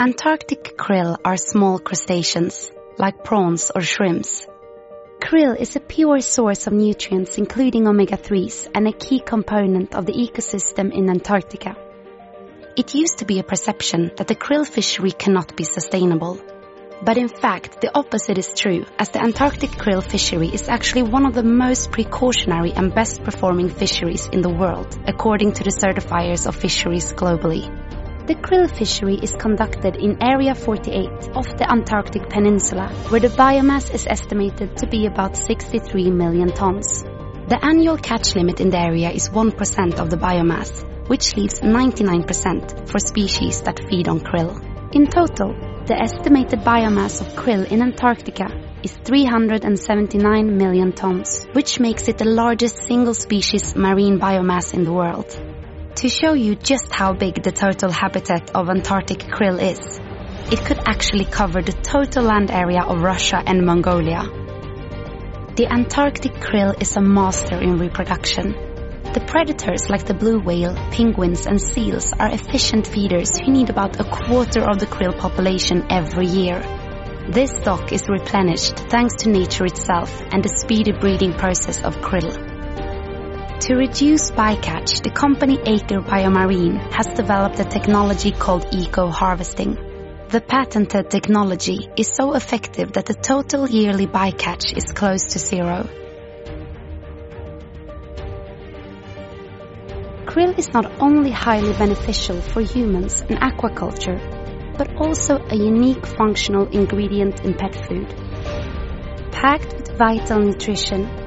[0.00, 4.44] Antarctic krill are small crustaceans, like prawns or shrimps.
[5.20, 10.12] Krill is a pure source of nutrients including omega-3s and a key component of the
[10.12, 11.76] ecosystem in Antarctica.
[12.76, 16.40] It used to be a perception that the krill fishery cannot be sustainable.
[17.00, 21.24] But in fact, the opposite is true, as the Antarctic krill fishery is actually one
[21.24, 26.48] of the most precautionary and best performing fisheries in the world, according to the certifiers
[26.48, 27.70] of fisheries globally.
[28.26, 33.92] The krill fishery is conducted in Area 48 off the Antarctic Peninsula, where the biomass
[33.92, 37.02] is estimated to be about 63 million tons.
[37.02, 42.88] The annual catch limit in the area is 1% of the biomass, which leaves 99%
[42.88, 44.56] for species that feed on krill.
[44.94, 45.52] In total,
[45.84, 48.48] the estimated biomass of krill in Antarctica
[48.82, 54.92] is 379 million tons, which makes it the largest single species marine biomass in the
[54.94, 55.53] world.
[55.96, 60.00] To show you just how big the total habitat of Antarctic krill is,
[60.52, 64.24] it could actually cover the total land area of Russia and Mongolia.
[65.54, 68.54] The Antarctic krill is a master in reproduction.
[69.14, 74.00] The predators like the blue whale, penguins and seals are efficient feeders who need about
[74.00, 76.60] a quarter of the krill population every year.
[77.30, 82.53] This stock is replenished thanks to nature itself and the speedy breeding process of krill.
[83.64, 89.78] To reduce bycatch, the company Aker Biomarine has developed a technology called eco-harvesting.
[90.28, 95.88] The patented technology is so effective that the total yearly bycatch is close to zero.
[100.26, 104.20] Krill is not only highly beneficial for humans and aquaculture,
[104.76, 108.14] but also a unique functional ingredient in pet food.
[109.32, 111.23] Packed with vital nutrition,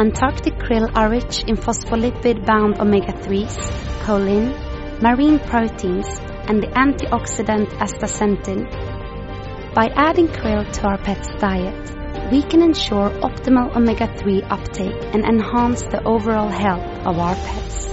[0.00, 3.54] Antarctic krill are rich in phospholipid-bound omega-3s,
[4.00, 4.50] choline,
[5.02, 6.06] marine proteins,
[6.48, 8.64] and the antioxidant astaxanthin.
[9.74, 15.82] By adding krill to our pet's diet, we can ensure optimal omega-3 uptake and enhance
[15.82, 17.86] the overall health of our pets.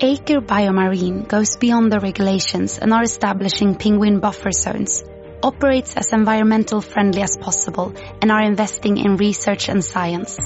[0.00, 5.04] Aker Biomarine goes beyond the regulations and are establishing penguin buffer zones
[5.42, 10.38] operates as environmental friendly as possible and are investing in research and science.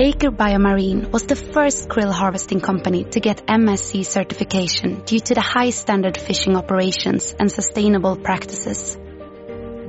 [0.00, 5.42] Aker Biomarine was the first krill harvesting company to get MSC certification due to the
[5.42, 8.96] high standard fishing operations and sustainable practices.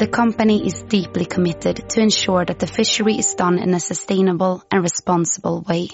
[0.02, 4.63] The company is deeply committed to ensure that the fishery is done in a sustainable
[4.69, 5.90] and responsible way.